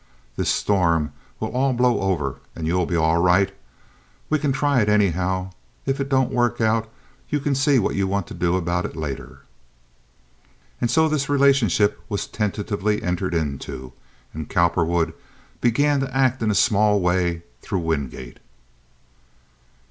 [0.35, 3.53] This storm will all blow over, and you'll be all right.
[4.31, 5.51] We can try it, anyhow.
[5.85, 6.89] If it don't work out
[7.29, 9.41] you can see what you want to do about it later."
[10.81, 13.93] And so this relationship was tentatively entered into
[14.33, 15.13] and Cowperwood
[15.61, 18.39] began to act in a small way through Wingate.